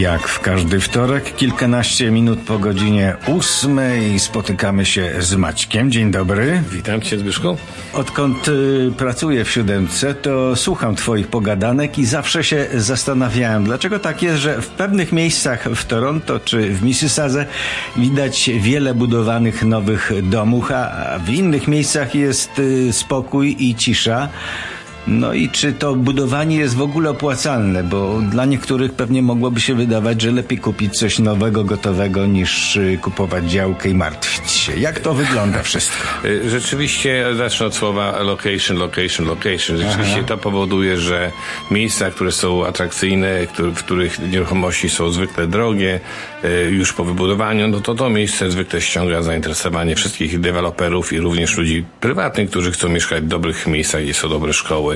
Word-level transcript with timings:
Jak 0.00 0.28
w 0.28 0.40
każdy 0.40 0.80
wtorek, 0.80 1.36
kilkanaście 1.36 2.10
minut 2.10 2.38
po 2.38 2.58
godzinie 2.58 3.16
ósmej 3.26 4.18
spotykamy 4.18 4.86
się 4.86 5.12
z 5.18 5.34
Maćkiem. 5.34 5.90
Dzień 5.90 6.10
dobry. 6.10 6.62
Witam 6.70 7.00
Cię, 7.00 7.18
Zbyszku. 7.18 7.56
Odkąd 7.92 8.48
y, 8.48 8.92
pracuję 8.96 9.44
w 9.44 9.50
siódemce, 9.50 10.14
to 10.14 10.56
słucham 10.56 10.94
Twoich 10.94 11.26
pogadanek 11.26 11.98
i 11.98 12.06
zawsze 12.06 12.44
się 12.44 12.66
zastanawiałem, 12.74 13.64
dlaczego 13.64 13.98
tak 13.98 14.22
jest, 14.22 14.38
że 14.38 14.62
w 14.62 14.68
pewnych 14.68 15.12
miejscach 15.12 15.64
w 15.64 15.84
Toronto 15.84 16.40
czy 16.40 16.74
w 16.74 16.82
Mississadze 16.82 17.46
widać 17.96 18.50
wiele 18.60 18.94
budowanych 18.94 19.62
nowych 19.64 20.12
domów, 20.22 20.70
a 20.72 21.18
w 21.18 21.30
innych 21.30 21.68
miejscach 21.68 22.14
jest 22.14 22.58
y, 22.58 22.92
spokój 22.92 23.56
i 23.58 23.74
cisza. 23.74 24.28
No 25.06 25.32
i 25.32 25.48
czy 25.48 25.72
to 25.72 25.94
budowanie 25.94 26.56
jest 26.56 26.76
w 26.76 26.82
ogóle 26.82 27.10
opłacalne, 27.10 27.84
bo 27.84 28.20
dla 28.30 28.44
niektórych 28.44 28.92
pewnie 28.92 29.22
mogłoby 29.22 29.60
się 29.60 29.74
wydawać, 29.74 30.22
że 30.22 30.30
lepiej 30.30 30.58
kupić 30.58 30.98
coś 30.98 31.18
nowego, 31.18 31.64
gotowego, 31.64 32.26
niż 32.26 32.76
y, 32.76 32.98
kupować 33.02 33.50
działkę 33.50 33.88
i 33.88 33.94
martwić 33.94 34.50
się. 34.50 34.76
Jak 34.76 35.00
to 35.00 35.14
wygląda 35.14 35.62
wszystko? 35.62 35.96
Y, 36.24 36.50
rzeczywiście, 36.50 37.24
zacznę 37.36 37.66
od 37.66 37.74
słowa 37.74 38.22
location, 38.22 38.76
location, 38.76 39.26
location. 39.26 39.76
Rzeczywiście 39.76 40.16
Aha. 40.16 40.28
to 40.28 40.38
powoduje, 40.38 40.96
że 40.96 41.32
miejsca, 41.70 42.10
które 42.10 42.32
są 42.32 42.66
atrakcyjne, 42.66 43.46
w 43.74 43.78
których 43.84 44.18
nieruchomości 44.32 44.88
są 44.90 45.10
zwykle 45.10 45.46
drogie, 45.46 46.00
y, 46.44 46.70
już 46.70 46.92
po 46.92 47.04
wybudowaniu, 47.04 47.68
no 47.68 47.80
to 47.80 47.94
to 47.94 48.10
miejsce 48.10 48.50
zwykle 48.50 48.80
ściąga 48.80 49.22
zainteresowanie 49.22 49.96
wszystkich 49.96 50.40
deweloperów 50.40 51.12
i 51.12 51.20
również 51.20 51.56
ludzi 51.56 51.84
prywatnych, 52.00 52.50
którzy 52.50 52.72
chcą 52.72 52.88
mieszkać 52.88 53.24
w 53.24 53.26
dobrych 53.26 53.66
miejscach, 53.66 54.02
gdzie 54.02 54.14
są 54.14 54.28
dobre 54.28 54.52
szkoły, 54.52 54.89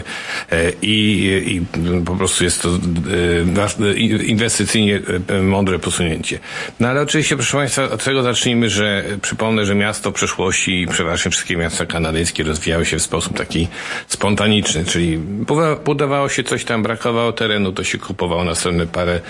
E, 0.53 0.73
i, 0.83 1.27
i 1.47 1.63
po 2.05 2.17
prostu 2.17 2.45
jest 2.45 2.63
to 2.63 2.69
e, 2.69 3.95
inwestycyjnie 4.25 5.01
e, 5.29 5.43
mądre 5.43 5.79
posunięcie. 5.79 6.39
No 6.81 6.89
ale 6.89 7.01
oczywiście, 7.03 7.37
proszę 7.37 7.57
Państwa, 7.57 7.91
od 7.91 8.05
tego 8.05 8.23
zacznijmy, 8.23 8.71
że 8.71 9.05
przypomnę, 9.23 9.67
że 9.67 9.75
miasto 9.75 10.11
w 10.11 10.15
przeszłości 10.15 10.87
przeważnie 10.91 11.31
wszystkie 11.31 11.57
miasta 11.57 11.87
kanadyjskie 11.87 12.43
rozwijały 12.43 12.87
się 12.87 12.99
w 12.99 13.03
sposób 13.03 13.37
taki 13.39 13.69
spontaniczny, 14.09 14.85
czyli 14.85 15.19
budowało 15.85 16.29
się 16.29 16.43
coś 16.43 16.65
tam, 16.65 16.83
brakowało 16.83 17.33
terenu, 17.33 17.73
to 17.73 17.85
się 17.85 17.99
kupowało 17.99 18.45
następne 18.45 18.87
parę 18.87 19.21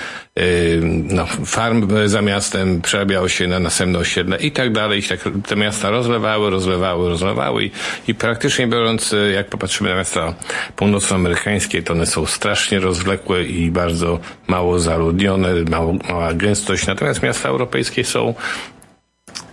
no, 1.10 1.26
farm 1.46 1.88
za 2.06 2.22
miastem, 2.22 2.82
przerabiało 2.82 3.28
się 3.28 3.46
na 3.46 3.58
następne 3.58 3.98
osiedle 3.98 4.36
i 4.36 4.52
tak 4.52 4.72
dalej. 4.72 5.00
I 5.00 5.02
tak 5.02 5.20
te 5.46 5.56
miasta 5.56 5.90
rozlewały, 5.90 6.50
rozlewały, 6.50 7.08
rozlewały 7.08 7.64
i, 7.64 7.70
i 8.08 8.14
praktycznie 8.14 8.66
biorąc, 8.66 9.14
jak 9.34 9.48
popatrzymy 9.48 9.90
na 9.90 9.96
miasta 9.96 10.34
północnoamerykańskie, 10.76 11.82
to 11.82 11.92
one 11.92 12.06
są 12.06 12.26
strasznie 12.26 12.80
rozwlekłe 12.80 13.44
i 13.44 13.70
bardzo 13.70 14.18
mało 14.46 14.78
zaludnione, 14.78 15.48
mało, 15.70 15.92
mała 16.08 16.34
gęstość. 16.34 16.86
Natomiast 16.86 17.22
miasta 17.22 17.48
europejskie 17.48 18.04
są 18.04 18.34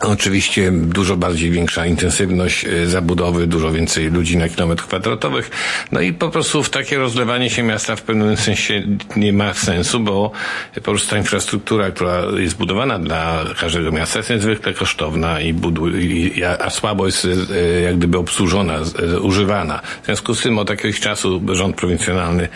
Oczywiście 0.03 0.71
dużo 0.71 1.17
bardziej 1.17 1.51
większa 1.51 1.85
intensywność 1.85 2.65
e, 2.65 2.85
zabudowy, 2.87 3.47
dużo 3.47 3.71
więcej 3.71 4.11
ludzi 4.11 4.37
na 4.37 4.49
kilometr 4.49 4.83
kwadratowych. 4.83 5.51
No 5.91 6.01
i 6.01 6.13
po 6.13 6.29
prostu 6.29 6.63
w 6.63 6.69
takie 6.69 6.97
rozlewanie 6.97 7.49
się 7.49 7.63
miasta 7.63 7.95
w 7.95 8.01
pewnym 8.01 8.37
sensie 8.37 8.83
nie 9.15 9.33
ma 9.33 9.53
sensu, 9.53 9.99
bo 9.99 10.31
po 10.75 10.81
prostu 10.81 11.09
ta 11.09 11.17
infrastruktura, 11.17 11.91
która 11.91 12.23
jest 12.37 12.57
budowana 12.57 12.99
dla 12.99 13.45
każdego 13.59 13.91
miasta 13.91 14.19
jest 14.19 14.29
niezwykle 14.29 14.73
kosztowna 14.73 15.41
i 15.41 15.53
buduje, 15.53 16.61
a 16.61 16.69
słabo 16.69 17.05
jest 17.05 17.25
e, 17.25 17.81
jak 17.81 17.97
gdyby 17.97 18.17
obsłużona, 18.17 18.77
e, 18.77 19.19
używana. 19.19 19.81
W 20.01 20.05
związku 20.05 20.35
z 20.35 20.41
tym 20.41 20.59
od 20.59 20.69
jakiegoś 20.69 20.99
czasu 20.99 21.41
rząd 21.51 21.75
prowincjonalny 21.75 22.47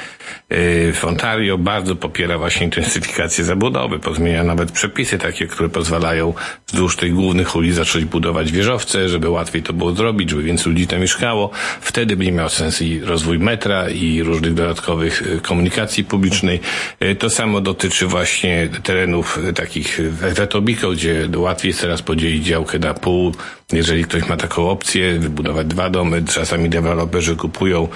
w 0.94 1.00
Ontario 1.04 1.58
bardzo 1.58 1.96
popiera 1.96 2.38
właśnie 2.38 2.66
intensyfikację 2.66 3.44
zabudowy, 3.44 4.00
pozmienia 4.00 4.44
nawet 4.44 4.72
przepisy 4.72 5.18
takie, 5.18 5.48
które 5.48 5.70
pozwalają 5.70 6.34
wzdłuż 6.68 6.96
tej 6.96 7.12
głównej 7.12 7.35
głównych 7.44 7.74
zacząć 7.74 8.06
budować 8.06 8.52
wieżowce, 8.52 9.10
żeby 9.10 9.30
łatwiej 9.30 9.64
to 9.64 9.74
było 9.74 9.96
zrobić, 9.96 10.30
żeby 10.30 10.44
więcej 10.44 10.74
ludzi 10.74 10.88
tam 10.88 11.00
mieszkało. 11.00 11.50
Wtedy 11.82 12.16
by 12.18 12.32
miał 12.32 12.50
sensu 12.50 12.84
i 12.84 13.00
rozwój 13.00 13.40
metra 13.40 13.90
i 13.90 14.24
różnych 14.24 14.54
dodatkowych 14.54 15.24
e, 15.38 15.40
komunikacji 15.40 16.04
publicznej. 16.04 16.60
E, 17.00 17.16
to 17.16 17.30
samo 17.30 17.62
dotyczy 17.62 18.08
właśnie 18.08 18.70
terenów 18.84 19.40
e, 19.50 19.54
takich 19.54 20.00
w 20.12 20.40
Etobicoke, 20.40 20.96
gdzie 20.96 21.30
łatwiej 21.38 21.70
jest 21.70 21.82
teraz 21.82 22.02
podzielić 22.02 22.46
działkę 22.46 22.80
na 22.80 22.94
pół. 22.94 23.36
Jeżeli 23.74 24.04
ktoś 24.04 24.30
ma 24.30 24.38
taką 24.38 24.70
opcję, 24.70 25.20
wybudować 25.20 25.68
dwa 25.68 25.90
domy, 25.90 26.24
czasami 26.24 26.70
deweloperzy 26.70 27.36
kupują 27.36 27.88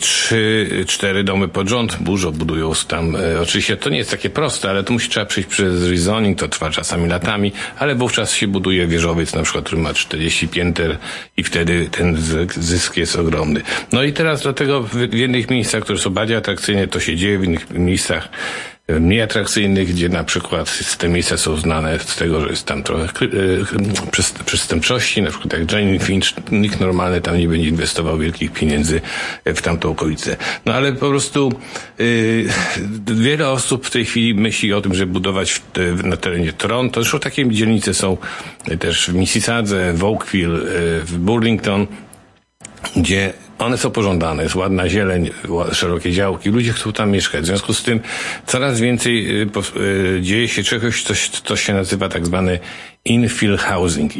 trzy, 0.00 0.70
cztery 0.86 1.24
domy 1.24 1.48
pod 1.48 1.68
rząd 1.68 1.96
burzo 2.00 2.32
budują 2.32 2.72
tam. 2.88 3.16
E, 3.16 3.40
oczywiście 3.40 3.76
to 3.76 3.90
nie 3.90 3.98
jest 3.98 4.10
takie 4.10 4.30
proste, 4.30 4.70
ale 4.70 4.84
to 4.84 4.92
musi 4.92 5.08
trzeba 5.08 5.26
przejść 5.26 5.50
przez 5.50 5.90
rezoning, 5.90 6.38
to 6.38 6.48
trwa 6.48 6.70
czasami 6.70 7.08
latami, 7.08 7.52
ale 7.78 7.94
wówczas 7.94 8.32
się 8.32 8.48
buduje 8.48 8.86
wieżowiec 8.86 9.34
na 9.34 9.42
przykład, 9.42 9.64
który 9.64 9.82
ma 9.82 9.94
40 9.94 10.48
pięter 10.48 10.98
i 11.36 11.42
wtedy 11.42 11.88
ten 11.90 12.16
zysk 12.56 12.96
jest 12.96 13.16
ogromny. 13.16 13.62
No 13.92 14.02
i 14.02 14.12
teraz 14.12 14.42
dlatego 14.42 14.82
w 14.82 15.14
jednych 15.14 15.50
miejscach, 15.50 15.82
które 15.82 15.98
są 15.98 16.10
bardziej 16.10 16.36
atrakcyjne, 16.36 16.88
to 16.88 17.00
się 17.00 17.16
dzieje, 17.16 17.38
w 17.38 17.44
innych 17.44 17.70
miejscach 17.70 18.28
mniej 18.88 19.22
atrakcyjnych, 19.22 19.88
gdzie 19.88 20.08
na 20.08 20.24
przykład 20.24 20.96
te 20.98 21.08
miejsca 21.08 21.36
są 21.36 21.56
znane 21.56 21.98
z 21.98 22.16
tego, 22.16 22.40
że 22.40 22.48
jest 22.48 22.66
tam 22.66 22.82
trochę 22.82 23.04
e, 23.04 24.44
przestępczości, 24.44 25.22
na 25.22 25.30
przykład 25.30 25.52
jak 25.52 25.72
Jane 25.72 25.98
Finch, 25.98 26.26
nikt 26.52 26.80
normalny 26.80 27.20
tam 27.20 27.38
nie 27.38 27.48
będzie 27.48 27.68
inwestował 27.68 28.18
wielkich 28.18 28.52
pieniędzy 28.52 29.00
w 29.44 29.62
tamtą 29.62 29.90
okolicę. 29.90 30.36
No 30.66 30.74
ale 30.74 30.92
po 30.92 31.08
prostu 31.08 31.52
yy, 31.98 32.44
wiele 33.06 33.48
osób 33.48 33.86
w 33.86 33.90
tej 33.90 34.04
chwili 34.04 34.34
myśli 34.34 34.72
o 34.72 34.80
tym, 34.80 34.94
żeby 34.94 35.12
budować 35.12 35.62
te, 35.72 35.92
na 35.92 36.16
terenie 36.16 36.52
Toronto. 36.52 37.02
Zresztą 37.02 37.18
takie 37.18 37.50
dzielnice 37.50 37.94
są 37.94 38.16
też 38.78 39.10
w 39.10 39.14
Mississadze, 39.14 39.92
w 39.92 40.04
Oakville, 40.04 40.58
yy, 40.58 41.00
w 41.00 41.18
Burlington, 41.18 41.86
gdzie 42.96 43.32
one 43.58 43.78
są 43.78 43.90
pożądane, 43.90 44.42
jest 44.42 44.54
ładna 44.54 44.88
zieleń, 44.88 45.30
szerokie 45.72 46.12
działki, 46.12 46.50
ludzie 46.50 46.72
chcą 46.72 46.92
tam 46.92 47.10
mieszkać. 47.10 47.42
W 47.42 47.46
związku 47.46 47.74
z 47.74 47.82
tym 47.82 48.00
coraz 48.46 48.80
więcej 48.80 49.42
y, 49.42 49.48
y, 49.76 50.22
dzieje 50.22 50.48
się 50.48 50.62
czegoś, 50.62 51.02
coś, 51.02 51.28
co 51.28 51.56
się 51.56 51.74
nazywa 51.74 52.08
tak 52.08 52.26
zwany 52.26 52.58
infill 53.04 53.56
housing. 53.56 54.16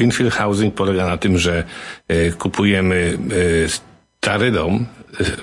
Infill 0.00 0.30
housing 0.30 0.74
polega 0.74 1.06
na 1.06 1.16
tym, 1.16 1.38
że 1.38 1.64
y, 2.12 2.32
kupujemy 2.38 3.18
stary 4.20 4.50
dom, 4.50 4.86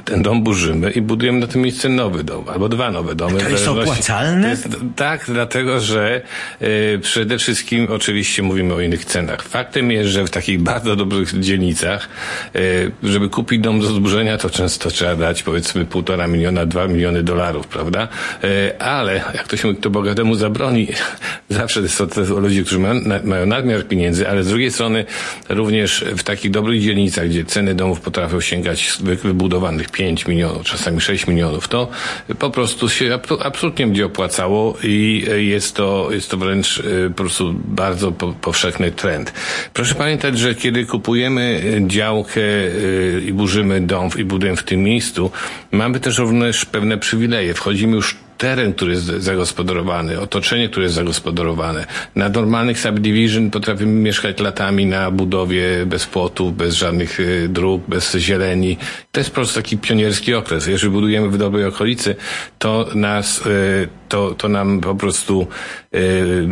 ten 0.05 0.21
dom 0.21 0.43
burzymy 0.43 0.91
i 0.91 1.01
budujemy 1.01 1.39
na 1.39 1.47
tym 1.47 1.61
miejscu 1.61 1.89
nowy 1.89 2.23
dom, 2.23 2.49
albo 2.49 2.69
dwa 2.69 2.91
nowe 2.91 3.15
domy. 3.15 3.39
To 3.39 3.49
jest 3.49 3.67
opłacalne? 3.67 4.49
Jest, 4.49 4.67
tak, 4.95 5.25
dlatego, 5.27 5.79
że 5.79 6.21
y, 6.61 6.99
przede 7.01 7.37
wszystkim 7.37 7.87
oczywiście 7.89 8.43
mówimy 8.43 8.73
o 8.73 8.81
innych 8.81 9.05
cenach. 9.05 9.43
Faktem 9.43 9.91
jest, 9.91 10.09
że 10.09 10.23
w 10.23 10.29
takich 10.29 10.61
bardzo 10.61 10.95
dobrych 10.95 11.39
dzielnicach, 11.39 12.09
y, 12.55 12.91
żeby 13.03 13.29
kupić 13.29 13.61
dom 13.61 13.79
do 13.79 13.87
zburzenia, 13.87 14.37
to 14.37 14.49
często 14.49 14.91
trzeba 14.91 15.15
dać 15.15 15.43
powiedzmy 15.43 15.85
półtora 15.85 16.27
miliona, 16.27 16.65
dwa 16.65 16.87
miliony 16.87 17.23
dolarów, 17.23 17.67
prawda? 17.67 18.07
Y, 18.43 18.79
ale 18.79 19.15
jak 19.15 19.43
ktoś 19.43 19.63
mówi, 19.63 19.77
kto 19.77 19.89
bogatemu 19.89 20.35
zabroni, 20.35 20.87
zawsze 21.49 21.89
są 21.89 22.07
to 22.07 22.39
ludzie, 22.39 22.61
którzy 22.61 22.79
mają, 22.79 23.01
mają 23.23 23.45
nadmiar 23.45 23.87
pieniędzy, 23.87 24.29
ale 24.29 24.43
z 24.43 24.47
drugiej 24.47 24.71
strony 24.71 25.05
również 25.49 26.05
w 26.17 26.23
takich 26.23 26.51
dobrych 26.51 26.81
dzielnicach, 26.81 27.29
gdzie 27.29 27.45
ceny 27.45 27.75
domów 27.75 28.01
potrafią 28.01 28.41
sięgać 28.41 28.97
wybudowanych 29.23 29.64
wybudowanych 29.65 29.89
5 29.89 30.27
milionów, 30.27 30.63
czasami 30.63 31.01
6 31.01 31.27
milionów, 31.27 31.67
to 31.67 31.87
po 32.39 32.49
prostu 32.49 32.89
się 32.89 33.19
absolutnie 33.43 33.87
będzie 33.87 34.05
opłacało 34.05 34.77
i 34.83 35.25
jest 35.37 35.75
to, 35.75 36.07
jest 36.11 36.31
to 36.31 36.37
wręcz 36.37 36.77
y, 36.79 37.09
po 37.09 37.15
prostu 37.15 37.53
bardzo 37.53 38.11
powszechny 38.41 38.91
trend. 38.91 39.33
Proszę 39.73 39.95
pamiętać, 39.95 40.39
że 40.39 40.55
kiedy 40.55 40.85
kupujemy 40.85 41.61
działkę 41.87 42.41
y, 42.41 43.23
i 43.27 43.33
burzymy 43.33 43.81
dom 43.81 44.09
i 44.17 44.23
budujemy 44.23 44.57
w 44.57 44.63
tym 44.63 44.83
miejscu, 44.83 45.31
mamy 45.71 45.99
też 45.99 46.17
również 46.17 46.65
pewne 46.65 46.97
przywileje. 46.97 47.53
Wchodzimy 47.53 47.95
już 47.95 48.15
teren, 48.37 48.73
który 48.73 48.91
jest 48.91 49.05
zagospodarowany, 49.05 50.19
otoczenie, 50.19 50.69
które 50.69 50.83
jest 50.83 50.95
zagospodarowane. 50.95 51.85
Na 52.15 52.29
normalnych 52.29 52.79
subdivision 52.79 53.51
potrafimy 53.51 53.91
mieszkać 53.91 54.39
latami 54.39 54.85
na 54.85 55.11
budowie 55.11 55.85
bez 55.85 56.05
płotów, 56.05 56.57
bez 56.57 56.75
żadnych 56.75 57.19
y, 57.19 57.49
dróg, 57.49 57.83
bez 57.87 58.15
zieleni. 58.15 58.77
To 59.11 59.19
jest 59.19 59.29
po 59.29 59.35
prostu 59.35 59.55
taki 59.55 59.77
pionierski 59.77 60.33
okres. 60.33 60.67
Jeżeli 60.67 60.91
budujemy 60.93 61.29
w 61.29 61.37
dobrej 61.37 61.65
okolicy, 61.65 62.15
to 62.59 62.87
nas, 62.95 63.45
y, 63.45 63.87
to, 64.09 64.35
to 64.37 64.49
nam 64.49 64.81
po 64.81 64.95
prostu 64.95 65.47
y, 65.95 66.47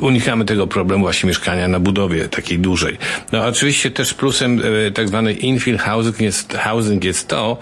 unikamy 0.00 0.44
tego 0.44 0.66
problemu 0.66 1.04
właśnie 1.04 1.26
mieszkania 1.26 1.68
na 1.68 1.80
budowie 1.80 2.28
takiej 2.28 2.58
dużej. 2.58 2.98
No 3.32 3.46
oczywiście 3.46 3.90
też 3.90 4.14
plusem 4.14 4.60
tak 4.94 5.08
zwany 5.08 5.32
infill 5.32 5.78
housing 5.78 6.20
jest, 6.20 6.54
housing 6.54 7.04
jest 7.04 7.28
to, 7.28 7.58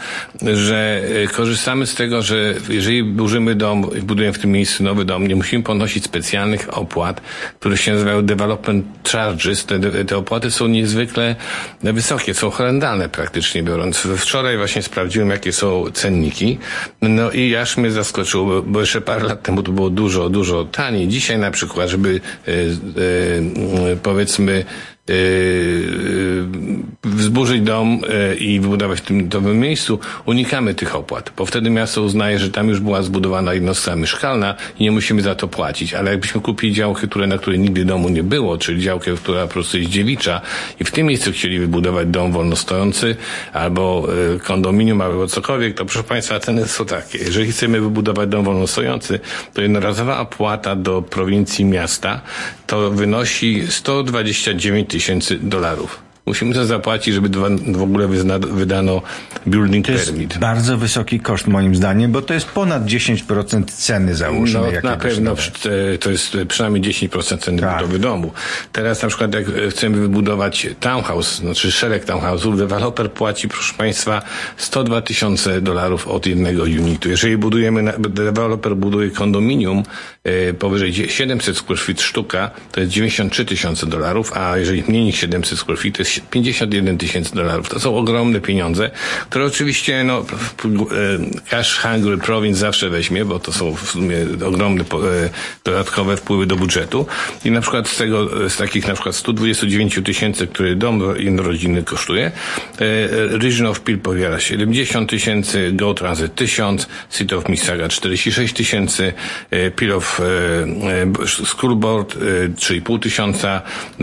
że 0.54 1.02
korzystamy 1.32 1.86
z 1.86 1.94
tego, 1.94 2.22
że 2.22 2.54
jeżeli 2.68 3.04
burzymy 3.04 3.54
dom 3.54 3.90
budujemy 4.02 4.32
w 4.32 4.38
tym 4.38 4.50
miejscu 4.50 4.84
nowy 4.84 5.04
dom, 5.04 5.26
nie 5.26 5.36
musimy 5.36 5.62
ponosić 5.62 6.04
specjalnych 6.04 6.78
opłat, 6.78 7.20
które 7.60 7.76
się 7.76 7.92
nazywają 7.92 8.22
development 8.22 8.86
charges. 9.12 9.66
Te, 9.66 10.04
te 10.04 10.16
opłaty 10.16 10.50
są 10.50 10.66
niezwykle 10.66 11.36
wysokie, 11.82 12.34
są 12.34 12.50
horrendalne 12.50 13.08
praktycznie 13.08 13.62
biorąc. 13.62 13.98
Wczoraj 14.16 14.56
właśnie 14.56 14.82
sprawdziłem, 14.82 15.30
jakie 15.30 15.52
są 15.52 15.84
cenniki. 15.92 16.58
No 17.02 17.30
i 17.30 17.56
aż 17.56 17.76
mnie 17.76 17.90
zaskoczyło, 17.90 18.15
bo 18.66 18.80
jeszcze 18.80 19.00
parę 19.00 19.24
lat 19.24 19.42
temu 19.42 19.62
to 19.62 19.72
było 19.72 19.90
dużo, 19.90 20.28
dużo 20.28 20.64
taniej. 20.64 21.08
Dzisiaj 21.08 21.38
na 21.38 21.50
przykład, 21.50 21.88
żeby 21.88 22.20
e, 22.48 22.52
e, 22.52 23.96
powiedzmy 24.02 24.64
Yy, 28.02 28.36
i 28.36 28.60
wybudować 28.60 28.98
w 28.98 29.02
tym 29.02 29.28
nowym 29.34 29.58
miejscu, 29.58 29.98
unikamy 30.26 30.74
tych 30.74 30.96
opłat, 30.96 31.32
bo 31.36 31.46
wtedy 31.46 31.70
miasto 31.70 32.02
uznaje, 32.02 32.38
że 32.38 32.50
tam 32.50 32.68
już 32.68 32.80
była 32.80 33.02
zbudowana 33.02 33.54
jednostka 33.54 33.96
mieszkalna 33.96 34.54
i 34.78 34.82
nie 34.82 34.90
musimy 34.90 35.22
za 35.22 35.34
to 35.34 35.48
płacić. 35.48 35.94
Ale 35.94 36.10
jakbyśmy 36.10 36.40
kupili 36.40 36.72
działkę, 36.72 37.06
które, 37.06 37.26
na 37.26 37.38
której 37.38 37.58
nigdy 37.58 37.84
domu 37.84 38.08
nie 38.08 38.22
było, 38.22 38.58
czyli 38.58 38.82
działkę, 38.82 39.10
która 39.16 39.46
po 39.46 39.52
prostu 39.52 39.78
jest 39.78 39.90
dziewicza 39.90 40.40
i 40.80 40.84
w 40.84 40.90
tym 40.90 41.06
miejscu 41.06 41.32
chcieli 41.32 41.58
wybudować 41.58 42.08
dom 42.08 42.32
wolnostojący 42.32 43.16
albo 43.52 44.08
yy, 44.32 44.40
kondominium, 44.40 45.00
albo 45.00 45.26
cokolwiek, 45.26 45.74
to 45.76 45.84
proszę 45.84 46.04
Państwa, 46.04 46.40
ceny 46.40 46.68
są 46.68 46.84
takie. 46.84 47.18
Jeżeli 47.18 47.52
chcemy 47.52 47.80
wybudować 47.80 48.28
dom 48.28 48.44
wolnostojący, 48.44 49.20
to 49.54 49.62
jednorazowa 49.62 50.20
opłata 50.20 50.76
do 50.76 51.02
prowincji 51.02 51.64
miasta 51.64 52.20
to 52.66 52.90
wynosi 52.90 53.62
129 53.68 54.90
tysięcy 54.90 55.38
dolarów. 55.38 56.05
Musimy 56.26 56.54
to 56.54 56.66
zapłacić, 56.66 57.14
żeby 57.14 57.28
w 57.72 57.82
ogóle 57.82 58.08
wydano 58.38 59.02
building 59.46 59.86
to 59.86 59.92
permit. 59.92 60.30
Jest 60.30 60.38
bardzo 60.38 60.76
wysoki 60.76 61.20
koszt 61.20 61.46
moim 61.46 61.74
zdaniem, 61.76 62.12
bo 62.12 62.22
to 62.22 62.34
jest 62.34 62.46
ponad 62.46 62.84
10% 62.84 63.64
ceny 63.64 64.14
załóżmy. 64.14 64.60
No, 64.82 64.90
na 64.90 64.96
pewno 64.96 65.34
to 66.00 66.10
jest 66.10 66.36
przynajmniej 66.48 66.82
10% 66.82 67.38
ceny 67.38 67.60
tak. 67.60 67.76
budowy 67.76 67.98
domu. 67.98 68.32
Teraz 68.72 69.02
na 69.02 69.08
przykład 69.08 69.34
jak 69.34 69.46
chcemy 69.70 69.96
wybudować 69.96 70.66
townhouse, 70.80 71.36
znaczy 71.38 71.72
szereg 71.72 72.04
townhouse'ów, 72.04 72.56
deweloper 72.56 73.12
płaci, 73.12 73.48
proszę 73.48 73.74
Państwa, 73.74 74.22
102 74.56 75.02
tysiące 75.02 75.60
dolarów 75.60 76.08
od 76.08 76.26
jednego 76.26 76.62
unitu. 76.62 77.08
Jeżeli 77.08 77.36
budujemy, 77.36 77.92
deweloper 77.98 78.76
buduje 78.76 79.10
kondominium 79.10 79.82
e, 80.24 80.54
powyżej 80.54 80.94
700 81.08 81.56
square 81.56 81.78
feet 81.78 82.02
sztuka, 82.02 82.50
to 82.72 82.80
jest 82.80 82.92
93 82.92 83.44
tysiące 83.44 83.86
dolarów, 83.86 84.32
a 84.36 84.58
jeżeli 84.58 84.84
mniej 84.88 85.04
niż 85.04 85.20
700 85.20 85.58
square 85.58 85.78
feet, 85.78 85.96
to 85.96 86.02
jest 86.02 86.15
51 86.20 86.98
tysięcy 86.98 87.34
dolarów. 87.34 87.68
To 87.68 87.80
są 87.80 87.96
ogromne 87.96 88.40
pieniądze, 88.40 88.90
które 89.30 89.44
oczywiście 89.44 90.04
no, 90.04 90.18
e, 90.18 90.24
cash 91.50 91.78
hungry 91.78 92.18
province 92.18 92.60
zawsze 92.60 92.90
weźmie, 92.90 93.24
bo 93.24 93.38
to 93.38 93.52
są 93.52 93.74
w 93.74 93.90
sumie 93.90 94.16
ogromne 94.46 94.82
e, 94.82 94.86
dodatkowe 95.64 96.16
wpływy 96.16 96.46
do 96.46 96.56
budżetu. 96.56 97.06
I 97.44 97.50
na 97.50 97.60
przykład 97.60 97.88
z 97.88 97.96
tego, 97.96 98.48
z 98.50 98.56
takich 98.56 98.88
na 98.88 98.94
przykład 98.94 99.16
129 99.16 100.00
tysięcy, 100.04 100.46
który 100.46 100.76
dom 100.76 101.02
jednorodzinny 101.16 101.82
kosztuje, 101.82 102.26
e, 102.26 102.32
Region 103.38 103.66
of 103.66 103.80
Peel 103.80 103.98
powiela 103.98 104.40
70 104.40 105.10
tysięcy, 105.10 105.72
Go 105.72 105.94
Transit 105.94 106.34
1000, 106.34 106.88
City 107.10 107.36
of 107.36 107.48
Mississauga 107.48 107.88
46 107.88 108.54
tysięcy, 108.54 109.12
Peel 109.76 109.92
of 109.92 110.20
School 111.44 111.76
Board 111.76 112.16
3,5 112.56 112.98
tysiąca 113.00 113.62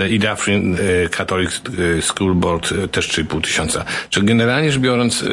i 0.09 0.19
Dufferin 0.19 0.77
Catholic 1.11 1.61
School 2.03 2.35
Board 2.35 2.71
e, 2.71 2.87
też 2.87 3.09
3,5 3.09 3.41
tysiąca. 3.41 3.85
Generalnie 4.21 4.71
rzecz 4.71 4.81
biorąc, 4.81 5.23
e, 5.23 5.27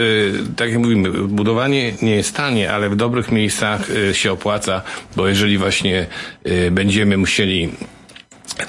tak 0.56 0.70
jak 0.70 0.78
mówimy, 0.78 1.10
budowanie 1.10 1.92
nie 2.02 2.16
jest 2.16 2.36
tanie, 2.36 2.72
ale 2.72 2.90
w 2.90 2.96
dobrych 2.96 3.32
miejscach 3.32 3.88
e, 4.10 4.14
się 4.14 4.32
opłaca, 4.32 4.82
bo 5.16 5.28
jeżeli 5.28 5.58
właśnie 5.58 6.06
będziemy 6.70 7.16
musieli 7.16 7.70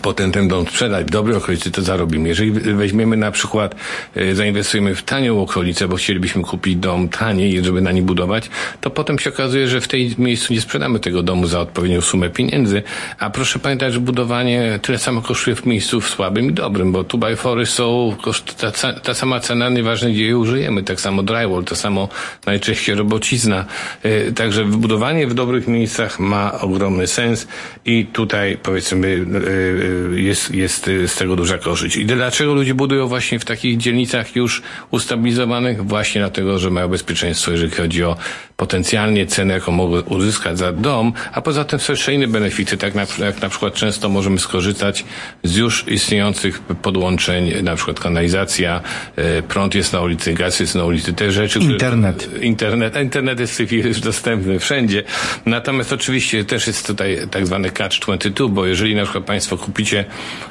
potem 0.01 0.31
ten 0.31 0.47
dom 0.47 0.67
sprzedać 0.67 1.05
w 1.05 1.09
dobrej 1.09 1.37
okolicy, 1.37 1.71
to 1.71 1.81
zarobimy. 1.81 2.29
Jeżeli 2.29 2.51
weźmiemy 2.51 3.17
na 3.17 3.31
przykład, 3.31 3.75
e, 4.15 4.35
zainwestujemy 4.35 4.95
w 4.95 5.03
tanią 5.03 5.41
okolicę, 5.41 5.87
bo 5.87 5.95
chcielibyśmy 5.95 6.43
kupić 6.43 6.75
dom 6.75 7.09
taniej, 7.09 7.63
żeby 7.63 7.81
na 7.81 7.91
nim 7.91 8.05
budować, 8.05 8.49
to 8.81 8.89
potem 8.89 9.19
się 9.19 9.29
okazuje, 9.29 9.67
że 9.67 9.81
w 9.81 9.87
tej 9.87 10.15
miejscu 10.17 10.53
nie 10.53 10.61
sprzedamy 10.61 10.99
tego 10.99 11.23
domu 11.23 11.47
za 11.47 11.59
odpowiednią 11.59 12.01
sumę 12.01 12.29
pieniędzy, 12.29 12.83
a 13.19 13.29
proszę 13.29 13.59
pamiętać, 13.59 13.93
że 13.93 13.99
budowanie 13.99 14.79
tyle 14.81 14.97
samo 14.97 15.21
kosztuje 15.21 15.55
w 15.55 15.65
miejscu 15.65 16.01
w 16.01 16.09
słabym 16.09 16.49
i 16.49 16.53
dobrym, 16.53 16.91
bo 16.91 17.03
tu 17.03 17.17
by 17.17 17.35
fory 17.35 17.65
są, 17.65 18.15
ta, 18.57 18.93
ta 18.93 19.13
sama 19.13 19.39
cena, 19.39 19.69
nieważne 19.69 20.11
gdzie 20.11 20.25
je 20.25 20.37
użyjemy, 20.37 20.83
tak 20.83 21.01
samo 21.01 21.23
drywall, 21.23 21.63
to 21.63 21.75
samo 21.75 22.09
najczęściej 22.45 22.95
robocizna. 22.95 23.65
E, 24.03 24.31
także 24.31 24.65
wybudowanie 24.65 25.27
w 25.27 25.33
dobrych 25.33 25.67
miejscach 25.67 26.19
ma 26.19 26.61
ogromny 26.61 27.07
sens 27.07 27.47
i 27.85 28.05
tutaj 28.05 28.57
powiedzmy 28.63 29.25
e, 29.67 29.70
jest, 30.15 30.55
jest 30.55 30.89
z 31.07 31.15
tego 31.15 31.35
duża 31.35 31.57
korzyść. 31.57 31.97
I 31.97 32.05
dlaczego 32.05 32.53
ludzie 32.53 32.73
budują 32.73 33.07
właśnie 33.07 33.39
w 33.39 33.45
takich 33.45 33.77
dzielnicach 33.77 34.35
już 34.35 34.61
ustabilizowanych? 34.91 35.85
Właśnie 35.85 36.21
dlatego, 36.21 36.59
że 36.59 36.69
mają 36.69 36.87
bezpieczeństwo, 36.87 37.51
jeżeli 37.51 37.71
chodzi 37.71 38.03
o 38.03 38.15
potencjalnie 38.57 39.25
cenę, 39.25 39.53
jaką 39.53 39.71
mogą 39.71 40.01
uzyskać 40.01 40.57
za 40.57 40.71
dom, 40.71 41.13
a 41.33 41.41
poza 41.41 41.63
tym 41.63 41.79
są 41.79 41.93
jeszcze 41.93 42.13
inne 42.13 42.27
benefity, 42.27 42.77
tak 42.77 42.95
na, 42.95 43.05
jak 43.25 43.41
na 43.41 43.49
przykład 43.49 43.73
często 43.73 44.09
możemy 44.09 44.39
skorzystać 44.39 45.05
z 45.43 45.55
już 45.55 45.87
istniejących 45.87 46.59
podłączeń, 46.59 47.63
na 47.63 47.75
przykład 47.75 47.99
kanalizacja, 47.99 48.81
e, 49.15 49.41
prąd 49.41 49.75
jest 49.75 49.93
na 49.93 50.01
ulicy, 50.01 50.33
gaz 50.33 50.59
jest 50.59 50.75
na 50.75 50.85
ulicy, 50.85 51.13
te 51.13 51.31
rzeczy. 51.31 51.59
Internet. 51.59 52.17
Które, 52.17 52.39
internet. 52.39 52.95
Internet 52.95 53.39
jest 53.39 53.53
w 53.53 53.57
tej 53.57 53.67
chwili 53.67 53.87
już 53.87 53.99
dostępny 53.99 54.59
wszędzie. 54.59 55.03
Natomiast 55.45 55.93
oczywiście 55.93 56.45
też 56.45 56.67
jest 56.67 56.87
tutaj 56.87 57.17
tak 57.31 57.47
zwany 57.47 57.69
catch 57.69 57.99
22, 57.99 58.47
bo 58.47 58.65
jeżeli 58.65 58.95
na 58.95 59.03
przykład 59.03 59.25
Państwo 59.25 59.57
kupicie 59.61 60.05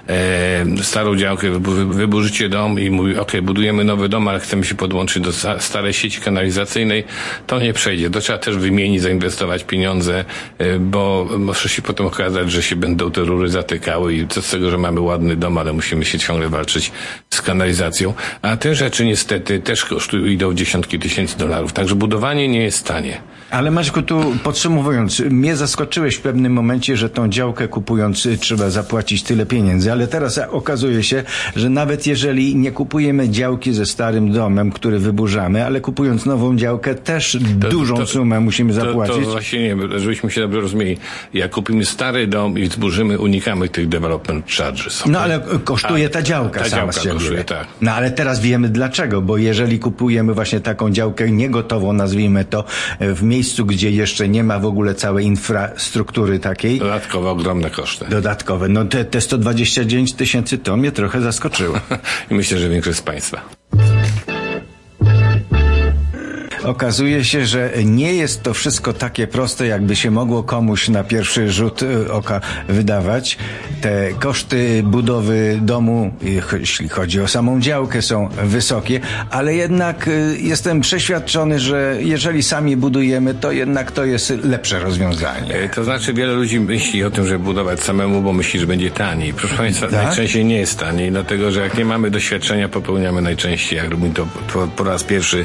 e, 0.09 0.65
starą 0.83 1.17
działkę, 1.17 1.51
wyburzycie 1.91 2.49
dom 2.49 2.81
i 2.81 2.91
mówi, 2.91 3.19
ok, 3.19 3.33
budujemy 3.43 3.85
nowy 3.85 4.09
dom, 4.09 4.29
ale 4.29 4.41
chcemy 4.41 4.65
się 4.65 4.75
podłączyć 4.75 5.23
do 5.23 5.33
starej 5.59 5.93
sieci 5.93 6.21
kanalizacyjnej, 6.21 7.05
to 7.47 7.61
nie 7.61 7.73
przejdzie 7.73 8.11
to 8.11 8.21
trzeba 8.21 8.39
też 8.39 8.57
wymienić, 8.57 9.03
zainwestować 9.03 9.65
pieniądze, 9.65 10.25
e, 10.59 10.79
bo 10.79 11.29
może 11.39 11.69
się 11.69 11.83
potem 11.83 12.07
okazać, 12.07 12.53
że 12.53 12.63
się 12.63 12.77
będą 12.77 13.11
te 13.11 13.21
rury 13.21 13.49
zatykały 13.49 14.15
i 14.15 14.29
co 14.29 14.43
z 14.43 14.51
tego, 14.51 14.71
że 14.71 14.79
mamy 14.79 15.01
ładny 15.01 15.37
dom, 15.37 15.59
ale 15.59 15.73
musimy 15.73 16.05
się 16.05 16.19
ciągle 16.19 16.49
walczyć 16.49 16.93
z 17.31 17.43
kanalizacją. 17.43 18.15
A 18.43 18.57
te 18.57 18.75
rzeczy 18.75 19.05
niestety 19.05 19.61
też 19.61 19.85
kosztują, 19.85 20.25
idą 20.25 20.55
dziesiątki 20.55 20.99
tysięcy 20.99 21.39
dolarów. 21.39 21.73
Także 21.73 21.95
budowanie 21.95 22.49
nie 22.49 22.63
jest 22.63 22.87
tanie. 22.87 23.21
Ale 23.51 23.71
Maćku, 23.71 24.03
tu 24.03 24.35
podsumowując, 24.43 25.21
mnie 25.21 25.57
zaskoczyłeś 25.57 26.15
w 26.15 26.21
pewnym 26.21 26.53
momencie, 26.53 26.97
że 26.97 27.11
tą 27.11 27.29
działkę 27.29 27.69
kupując 27.69 28.29
trzeba 28.41 28.71
zapłacić 28.71 29.23
tyle 29.23 29.47
pieniędzy, 29.47 29.93
ale 29.93 30.07
teraz 30.07 30.41
okazuje 30.51 31.03
się, 31.03 31.23
że 31.57 31.71
nawet 31.71 32.07
jeżeli 32.07 32.57
nie 32.57 32.73
kupujemy 32.73 33.29
działki 33.29 33.73
ze 33.73 33.87
starym 33.87 34.33
domem, 34.33 34.73
który 34.73 34.99
wyburzamy, 34.99 35.67
ale 35.67 35.81
kupując 35.81 36.27
nową 36.27 36.57
działkę 36.57 36.95
też 36.95 37.39
to, 37.61 37.69
dużą 37.69 37.97
to, 37.97 38.07
sumę 38.07 38.41
musimy 38.41 38.73
zapłacić. 38.73 39.17
To, 39.17 39.23
to 39.23 39.31
właśnie 39.31 39.63
nie, 39.63 39.99
żebyśmy 39.99 40.31
się 40.31 40.41
dobrze 40.41 40.61
rozumieli. 40.61 40.99
Jak 41.35 41.51
kupimy 41.51 41.85
stary 41.85 42.27
dom 42.27 42.59
i 42.59 42.67
zburzymy, 42.67 43.19
unikamy 43.19 43.69
tych 43.69 43.89
development 43.89 44.51
charges. 44.51 45.03
No 45.07 45.21
ale 45.21 45.41
kosztuje 45.65 46.09
ta 46.09 46.23
działka 46.23 46.61
ta 46.61 46.69
sama 46.69 46.93
działka. 46.93 47.13
Kosztuje, 47.13 47.45
tak. 47.45 47.67
No 47.81 47.93
ale 47.93 48.11
teraz 48.11 48.41
wiemy 48.41 48.69
dlaczego, 48.69 49.23
bo 49.23 49.37
jeżeli 49.37 49.79
kupujemy 49.79 50.35
właśnie 50.35 50.61
taką 50.61 50.91
działkę 50.91 51.31
niegotową, 51.31 51.93
nazwijmy 51.93 52.45
to, 52.45 52.65
w 53.01 53.23
miejscu 53.23 53.40
miejscu, 53.41 53.67
gdzie 53.67 53.91
jeszcze 53.91 54.29
nie 54.29 54.45
ma 54.45 54.59
w 54.59 54.65
ogóle 54.65 54.95
całej 54.95 55.27
infrastruktury 55.27 56.39
takiej. 56.39 56.79
Dodatkowe 56.79 57.31
ogromne 57.31 57.71
koszty. 57.71 58.05
Dodatkowe. 58.11 58.69
No 58.69 58.85
te, 58.85 59.05
te 59.05 59.21
129 59.21 60.13
tysięcy 60.15 60.59
to 60.59 60.77
mnie 60.77 60.93
trochę 60.93 61.21
zaskoczyło. 61.21 61.81
I 62.31 62.35
myślę, 62.35 62.59
że 62.59 62.69
większość 62.69 62.99
z 62.99 63.03
Państwa. 63.03 63.60
Okazuje 66.71 67.25
się, 67.25 67.47
że 67.47 67.71
nie 67.85 68.15
jest 68.15 68.43
to 68.43 68.55
wszystko 68.55 68.93
takie 68.93 69.27
proste, 69.27 69.67
jakby 69.67 69.97
się 69.97 70.11
mogło 70.11 70.43
komuś 70.43 70.89
na 70.89 71.05
pierwszy 71.05 71.51
rzut 71.51 71.83
y, 71.83 72.13
oka 72.13 72.41
wydawać. 72.69 73.39
Te 73.81 74.13
koszty 74.19 74.83
budowy 74.83 75.59
domu, 75.63 76.13
jeśli 76.61 76.89
chodzi 76.89 77.21
o 77.21 77.29
samą 77.29 77.61
działkę, 77.61 78.03
są 78.03 78.29
wysokie, 78.45 79.01
ale 79.31 79.55
jednak 79.55 80.09
y, 80.09 80.37
jestem 80.41 80.81
przeświadczony, 80.81 81.61
że 81.61 81.97
jeżeli 82.01 82.43
sami 82.43 82.77
budujemy, 82.77 83.35
to 83.35 83.53
jednak 83.53 83.93
to 83.93 84.05
jest 84.05 84.33
lepsze 84.45 84.81
rozwiązanie. 84.81 85.55
E, 85.55 85.69
to 85.69 85.85
znaczy 85.85 86.15
wiele 86.15 86.33
ludzi 86.33 86.61
myśli 86.61 87.05
o 87.05 87.11
tym, 87.11 87.27
żeby 87.27 87.45
budować 87.45 87.81
samemu, 87.81 88.23
bo 88.23 88.33
myśli, 88.33 88.61
że 88.61 88.67
będzie 88.67 88.91
taniej. 88.91 89.35
Proszę 89.35 89.55
Państwa, 89.55 89.87
tak? 89.89 90.05
najczęściej 90.05 90.45
nie 90.45 90.59
jest 90.59 90.79
taniej, 90.79 91.11
dlatego 91.11 91.51
że 91.51 91.61
jak 91.61 91.79
nie 91.79 91.85
mamy 91.85 92.11
doświadczenia, 92.11 92.69
popełniamy 92.69 93.23
najczęściej, 93.23 93.77
jak 93.77 93.91
robimy 93.91 94.15
to 94.15 94.27
po 94.77 94.85
raz 94.85 95.05
pierwszy, 95.05 95.45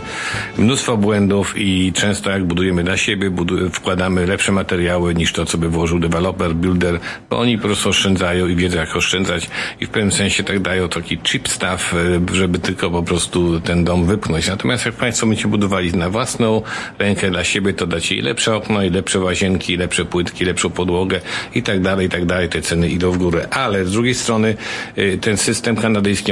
mnóstwo 0.57 0.97
błędów 0.97 1.14
i 1.55 1.93
często 1.95 2.29
jak 2.29 2.45
budujemy 2.45 2.83
dla 2.83 2.97
siebie, 2.97 3.31
budu- 3.31 3.69
wkładamy 3.69 4.27
lepsze 4.27 4.51
materiały 4.51 5.15
niż 5.15 5.33
to, 5.33 5.45
co 5.45 5.57
by 5.57 5.69
włożył 5.69 5.99
deweloper, 5.99 6.53
builder, 6.53 6.99
bo 7.29 7.39
oni 7.39 7.57
po 7.57 7.63
prostu 7.63 7.89
oszczędzają 7.89 8.47
i 8.47 8.55
wiedzą, 8.55 8.77
jak 8.77 8.95
oszczędzać 8.95 9.49
i 9.79 9.85
w 9.85 9.89
pewnym 9.89 10.11
sensie 10.11 10.43
tak 10.43 10.59
dają 10.59 10.89
taki 10.89 11.17
cheap 11.17 11.47
e, 11.63 12.35
żeby 12.35 12.59
tylko 12.59 12.91
po 12.91 13.03
prostu 13.03 13.59
ten 13.59 13.83
dom 13.83 14.05
wypchnąć. 14.05 14.47
Natomiast 14.47 14.85
jak 14.85 14.95
Państwo 14.95 15.27
będziecie 15.27 15.47
budowali 15.47 15.93
na 15.93 16.09
własną 16.09 16.61
rękę 16.99 17.31
dla 17.31 17.43
siebie, 17.43 17.73
to 17.73 17.87
dacie 17.87 18.15
i 18.15 18.21
lepsze 18.21 18.55
okno, 18.55 18.83
i 18.83 18.89
lepsze 18.89 19.19
łazienki, 19.19 19.73
i 19.73 19.77
lepsze 19.77 20.05
płytki, 20.05 20.45
lepszą 20.45 20.69
podłogę 20.69 21.21
i 21.55 21.63
tak 21.63 21.81
dalej, 21.81 22.07
i 22.07 22.09
tak 22.09 22.25
dalej. 22.25 22.49
Te 22.49 22.61
ceny 22.61 22.89
idą 22.89 23.11
w 23.11 23.17
górę. 23.17 23.47
Ale 23.51 23.85
z 23.85 23.91
drugiej 23.91 24.13
strony 24.13 24.55
e, 24.95 25.17
ten 25.17 25.37
system 25.37 25.75
kanadyjski, 25.75 26.31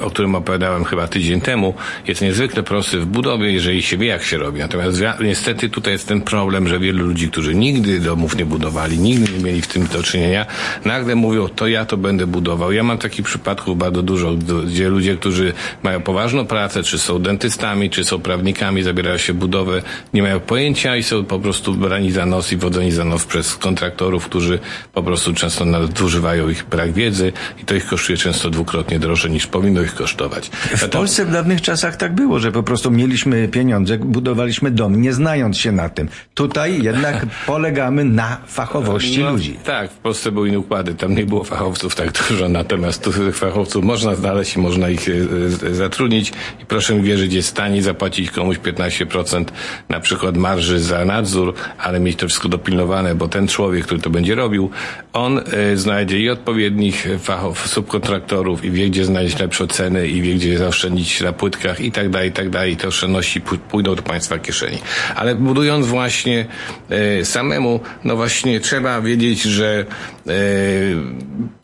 o 0.00 0.10
którym 0.10 0.34
opowiadałem 0.34 0.84
chyba 0.84 1.08
tydzień 1.08 1.40
temu, 1.40 1.74
jest 2.06 2.22
niezwykle 2.22 2.62
prosty 2.62 2.98
w 2.98 3.06
budowie, 3.06 3.52
jeżeli 3.52 3.82
się 3.82 3.96
wie, 3.96 4.13
jak 4.14 4.24
się 4.24 4.38
robi. 4.38 4.60
Natomiast 4.60 4.98
niestety 5.20 5.68
tutaj 5.68 5.92
jest 5.92 6.08
ten 6.08 6.20
problem, 6.20 6.68
że 6.68 6.78
wielu 6.78 7.06
ludzi, 7.06 7.28
którzy 7.28 7.54
nigdy 7.54 8.00
domów 8.00 8.36
nie 8.36 8.46
budowali, 8.46 8.98
nigdy 8.98 9.32
nie 9.32 9.44
mieli 9.44 9.62
w 9.62 9.66
tym 9.66 9.86
do 9.86 10.02
czynienia, 10.02 10.46
nagle 10.84 11.14
mówią, 11.14 11.48
to 11.48 11.68
ja 11.68 11.84
to 11.84 11.96
będę 11.96 12.26
budował. 12.26 12.72
Ja 12.72 12.82
mam 12.82 12.98
takich 12.98 13.24
przypadków 13.24 13.78
bardzo 13.78 14.02
dużo, 14.02 14.34
gdzie 14.66 14.88
ludzie, 14.88 15.16
którzy 15.16 15.52
mają 15.82 16.00
poważną 16.00 16.46
pracę, 16.46 16.82
czy 16.82 16.98
są 16.98 17.18
dentystami, 17.18 17.90
czy 17.90 18.04
są 18.04 18.18
prawnikami, 18.18 18.82
zabierają 18.82 19.18
się 19.18 19.34
budowę, 19.34 19.82
nie 20.14 20.22
mają 20.22 20.40
pojęcia 20.40 20.96
i 20.96 21.02
są 21.02 21.24
po 21.24 21.38
prostu 21.38 21.74
brani 21.74 22.10
za 22.10 22.26
nos 22.26 22.52
i 22.52 22.56
wodzeni 22.56 22.90
za 22.90 23.04
nos 23.04 23.24
przez 23.24 23.56
kontraktorów, 23.56 24.24
którzy 24.24 24.58
po 24.92 25.02
prostu 25.02 25.34
często 25.34 25.64
nadużywają 25.64 26.48
ich 26.48 26.64
brak 26.70 26.92
wiedzy 26.92 27.32
i 27.62 27.64
to 27.64 27.74
ich 27.74 27.86
kosztuje 27.86 28.18
często 28.18 28.50
dwukrotnie 28.50 28.98
drożej 28.98 29.30
niż 29.30 29.46
powinno 29.46 29.82
ich 29.82 29.94
kosztować. 29.94 30.48
W 30.76 30.88
Polsce 30.88 31.24
w 31.24 31.30
dawnych 31.30 31.62
czasach 31.62 31.96
tak 31.96 32.14
było, 32.14 32.38
że 32.38 32.52
po 32.52 32.62
prostu 32.62 32.90
mieliśmy 32.90 33.48
pieniądze, 33.48 33.98
budowaliśmy 34.04 34.70
dom, 34.70 35.00
nie 35.00 35.12
znając 35.12 35.58
się 35.58 35.72
na 35.72 35.88
tym. 35.88 36.08
Tutaj 36.34 36.82
jednak 36.82 37.26
polegamy 37.46 38.04
na 38.04 38.36
fachowości 38.46 39.20
no, 39.20 39.30
ludzi. 39.30 39.56
Tak, 39.64 39.90
w 39.90 39.96
Polsce 39.96 40.32
były 40.32 40.48
inne 40.48 40.58
układy, 40.58 40.94
tam 40.94 41.14
nie 41.14 41.26
było 41.26 41.44
fachowców 41.44 41.94
tak 41.94 42.28
dużo, 42.28 42.48
natomiast 42.48 43.02
tych 43.02 43.36
fachowców 43.36 43.84
można 43.84 44.14
znaleźć 44.14 44.56
i 44.56 44.58
można 44.58 44.88
ich 44.88 45.08
e, 45.08 45.74
zatrudnić 45.74 46.32
i 46.62 46.66
proszę 46.66 46.94
mi 46.94 47.02
wierzyć, 47.02 47.32
jest 47.32 47.56
taniej 47.56 47.82
zapłacić 47.82 48.30
komuś 48.30 48.58
15% 48.58 49.44
na 49.88 50.00
przykład 50.00 50.36
marży 50.36 50.80
za 50.80 51.04
nadzór, 51.04 51.54
ale 51.78 52.00
mieć 52.00 52.18
to 52.18 52.26
wszystko 52.26 52.48
dopilnowane, 52.48 53.14
bo 53.14 53.28
ten 53.28 53.48
człowiek, 53.48 53.84
który 53.84 54.00
to 54.00 54.10
będzie 54.10 54.34
robił, 54.34 54.70
on 55.12 55.38
e, 55.38 55.76
znajdzie 55.76 56.20
i 56.20 56.30
odpowiednich 56.30 57.06
fachów, 57.18 57.68
subkontraktorów 57.68 58.64
i 58.64 58.70
wie, 58.70 58.90
gdzie 58.90 59.04
znaleźć 59.04 59.38
lepsze 59.38 59.66
ceny 59.66 60.08
i 60.08 60.22
wie, 60.22 60.34
gdzie 60.34 60.58
zaoszczędzić 60.58 61.20
na 61.20 61.32
płytkach 61.32 61.80
i 61.80 61.92
tak 61.92 62.10
dalej, 62.10 62.28
i 62.28 62.32
tak 62.32 62.50
dalej. 62.50 62.76
Te 62.76 62.88
oszczędności 62.88 63.40
pójdą 63.40 63.93
do 63.96 64.02
państwa 64.02 64.38
kieszeni. 64.38 64.78
Ale 65.14 65.34
budując 65.34 65.86
właśnie 65.86 66.46
e, 66.90 67.24
samemu, 67.24 67.80
no 68.04 68.16
właśnie 68.16 68.60
trzeba 68.60 69.00
wiedzieć, 69.00 69.42
że 69.42 69.84
e, 70.26 70.32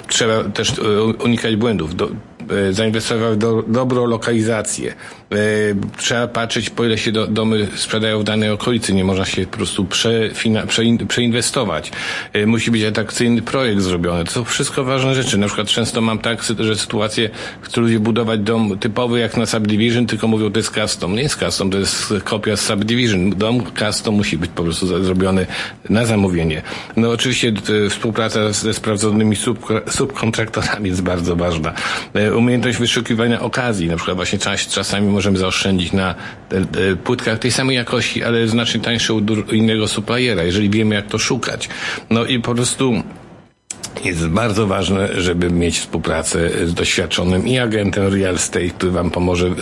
trzeba 0.09 0.45
też 0.45 0.79
e, 0.79 1.03
unikać 1.03 1.57
błędów. 1.57 1.97
Do, 1.97 2.09
e, 2.69 2.73
zainwestować 2.73 3.35
w 3.35 3.37
do, 3.37 3.63
dobrą 3.69 4.07
lokalizację. 4.07 4.95
E, 5.33 5.37
trzeba 5.97 6.29
patrzeć, 6.29 6.71
po 6.71 6.85
ile 6.85 6.99
się 6.99 7.13
do, 7.13 7.27
domy 7.27 7.69
sprzedają 7.77 8.21
w 8.21 8.25
danej 8.25 8.51
okolicy. 8.51 8.95
Nie 8.95 9.05
można 9.05 9.25
się 9.25 9.47
po 9.47 9.57
prostu 9.57 9.85
przefina, 9.85 10.67
przein, 10.67 11.07
przeinwestować. 11.07 11.91
E, 12.33 12.47
musi 12.47 12.71
być 12.71 12.85
atrakcyjny 12.85 13.43
projekt 13.43 13.81
zrobiony. 13.81 14.25
To 14.25 14.31
są 14.31 14.45
wszystko 14.45 14.85
ważne 14.85 15.15
rzeczy. 15.15 15.39
Na 15.39 15.47
przykład 15.47 15.69
często 15.69 16.01
mam 16.01 16.19
tak, 16.19 16.43
że 16.59 16.77
sytuacje, 16.77 17.31
chcą 17.61 17.81
ludzie 17.81 18.01
budować 18.01 18.41
dom 18.41 18.79
typowy 18.79 19.21
jak 19.21 19.37
na 19.37 19.47
subdivision, 19.47 20.07
tylko 20.07 20.29
mówią, 20.29 20.53
to 20.53 20.59
jest 20.59 20.75
custom. 20.75 21.15
Nie 21.15 21.23
jest 21.23 21.39
custom, 21.39 21.71
to 21.71 21.79
jest 21.79 22.15
kopia 22.25 22.57
z 22.57 22.61
subdivision. 22.61 23.31
Dom 23.31 23.63
custom 23.79 24.15
musi 24.15 24.39
być 24.39 24.51
po 24.55 24.63
prostu 24.63 25.05
zrobiony 25.05 25.47
na 25.89 26.07
zamówienie. 26.07 26.63
No 26.97 27.11
oczywiście 27.11 27.53
współpraca 27.91 28.53
ze 28.53 28.75
sprawdzonymi 28.75 29.37
sub, 29.37 29.67
subkontraktorami 29.91 30.89
jest 30.89 31.03
bardzo 31.03 31.37
ważna. 31.37 31.73
E, 32.31 32.37
umiejętność 32.37 32.79
wyszukiwania 32.79 33.41
okazji. 33.41 33.89
Na 33.89 33.97
przykład 33.97 34.17
właśnie 34.17 34.39
czas, 34.39 34.67
czasami 34.67 35.09
możemy 35.09 35.39
zaoszczędzić 35.39 35.93
na 35.93 36.15
płytkach 37.05 37.39
tej 37.39 37.51
samej 37.51 37.77
jakości, 37.77 38.25
ale 38.25 38.49
znacznie 38.49 38.81
tańsze 38.81 39.15
u 39.15 39.21
innego 39.53 39.89
suppliera, 39.89 40.43
jeżeli 40.43 40.71
wiemy 40.71 40.95
jak 40.95 41.07
to 41.07 41.19
szukać. 41.19 41.69
No 42.11 42.25
i 42.25 42.41
po 42.41 42.55
prostu 42.55 43.03
jest 44.05 44.29
bardzo 44.29 44.67
ważne, 44.67 45.09
żeby 45.21 45.51
mieć 45.51 45.79
współpracę 45.79 46.51
z 46.67 46.75
doświadczonym 46.75 47.49
i 47.49 47.59
agentem 47.59 48.15
real 48.15 48.35
estate, 48.35 48.69
który 48.69 48.93
Wam 48.93 49.11
pomoże 49.11 49.47
e, 49.47 49.53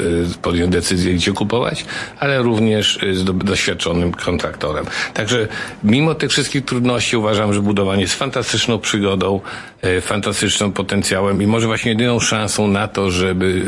podjąć 0.43 0.73
decyzję, 0.73 1.15
gdzie 1.15 1.33
kupować, 1.33 1.85
ale 2.19 2.43
również 2.43 2.99
z 3.13 3.25
doświadczonym 3.25 4.13
kontraktorem. 4.13 4.85
Także 5.15 5.49
mimo 5.85 6.15
tych 6.15 6.31
wszystkich 6.31 6.65
trudności 6.65 7.17
uważam, 7.17 7.53
że 7.53 7.63
budowanie 7.63 8.03
jest 8.03 8.15
fantastyczną 8.15 8.79
przygodą, 8.79 9.41
e, 9.83 10.01
fantastycznym 10.01 10.73
potencjałem 10.73 11.43
i 11.43 11.47
może 11.47 11.67
właśnie 11.67 11.91
jedyną 11.91 12.21
szansą 12.21 12.69
na 12.69 12.89
to, 12.89 13.11
żeby, 13.11 13.63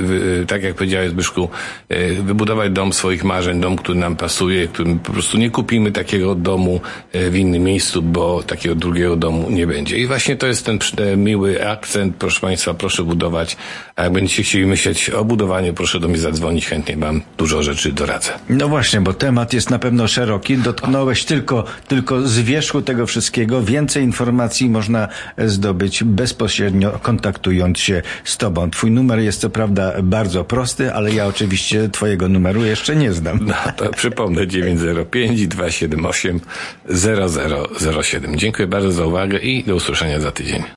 tak 0.49 0.63
jak 0.63 0.75
powiedziałeś 0.75 1.11
Zbyszku, 1.11 1.49
e, 1.89 2.13
wybudować 2.13 2.73
dom 2.73 2.93
swoich 2.93 3.25
marzeń, 3.25 3.61
dom, 3.61 3.77
który 3.77 3.99
nam 3.99 4.17
pasuje, 4.17 4.69
którym 4.69 4.99
po 4.99 5.13
prostu 5.13 5.39
nie 5.39 5.51
kupimy 5.51 5.93
takiego 5.93 6.35
domu 6.35 6.81
w 7.13 7.37
innym 7.37 7.63
miejscu, 7.63 8.03
bo 8.03 8.43
takiego 8.43 8.75
drugiego 8.75 9.17
domu 9.17 9.51
nie 9.51 9.67
będzie. 9.67 9.99
I 9.99 10.07
właśnie 10.07 10.37
to 10.37 10.47
jest 10.47 10.60
ten 10.63 10.79
miły 11.17 11.69
akcent. 11.69 12.17
Proszę 12.17 12.41
Państwa, 12.41 12.75
proszę 12.75 13.03
budować. 13.03 13.57
A 14.01 14.05
jak 14.05 14.13
będziecie 14.13 14.43
chcieli 14.43 14.67
myśleć 14.67 15.11
o 15.11 15.25
budowaniu, 15.25 15.75
proszę 15.75 16.01
do 16.01 16.09
mnie 16.09 16.19
zadzwonić. 16.19 16.67
Chętnie 16.67 16.97
Wam 16.97 17.23
dużo 17.39 17.63
rzeczy 17.63 17.93
doradzę. 17.93 18.33
No 18.49 18.69
właśnie, 18.69 19.01
bo 19.01 19.13
temat 19.13 19.53
jest 19.53 19.71
na 19.71 19.79
pewno 19.79 20.09
szeroki. 20.09 20.57
Dotknąłeś 20.57 21.25
tylko, 21.25 21.65
tylko 21.89 22.29
z 22.29 22.39
wierzchu 22.39 22.83
tego 22.83 23.07
wszystkiego. 23.07 23.63
Więcej 23.63 24.05
informacji 24.05 24.71
można 24.71 25.09
zdobyć 25.39 26.05
bezpośrednio 26.05 26.91
kontaktując 27.03 27.79
się 27.79 28.03
z 28.25 28.37
Tobą. 28.37 28.71
Twój 28.71 28.91
numer 28.91 29.19
jest 29.19 29.41
co 29.41 29.51
prawda 29.51 29.93
bardzo 30.03 30.45
prosty, 30.45 30.95
ale 30.95 31.13
ja 31.13 31.27
oczywiście 31.27 31.89
Twojego 31.89 32.29
numeru 32.29 32.65
jeszcze 32.65 32.97
nie 32.97 33.13
znam. 33.13 33.39
No 33.43 33.55
to 33.77 33.89
przypomnę 33.89 34.47
905 34.47 35.47
278 35.47 36.41
0007. 36.89 38.39
Dziękuję 38.39 38.69
bardzo 38.69 38.93
za 38.93 39.07
uwagę 39.07 39.39
i 39.39 39.65
do 39.65 39.75
usłyszenia 39.75 40.21
za 40.21 40.33
tydzień. 40.33 40.63